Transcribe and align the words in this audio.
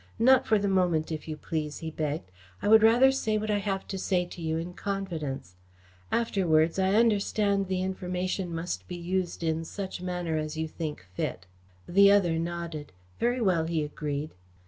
"Not 0.17 0.47
for 0.47 0.57
the 0.57 0.67
moment, 0.67 1.11
if 1.11 1.27
you 1.27 1.37
please," 1.37 1.77
he 1.77 1.91
begged. 1.91 2.31
"I 2.59 2.67
would 2.67 2.81
rather 2.81 3.11
say 3.11 3.37
what 3.37 3.51
I 3.51 3.59
have 3.59 3.87
to 3.89 3.99
say 3.99 4.25
to 4.25 4.41
you 4.41 4.57
in 4.57 4.73
confidence. 4.73 5.57
Afterwards, 6.11 6.79
I 6.79 6.95
understand 6.95 7.67
the 7.67 7.83
information 7.83 8.51
must 8.51 8.87
be 8.87 8.95
used 8.97 9.43
in 9.43 9.63
such 9.63 10.01
manner 10.01 10.37
as 10.37 10.57
you 10.57 10.67
think 10.67 11.03
fit." 11.13 11.45
The 11.87 12.11
other 12.11 12.39
nodded. 12.39 12.93
"Very 13.19 13.41
well," 13.41 13.65
he 13.67 13.83
agreed. 13.83 14.31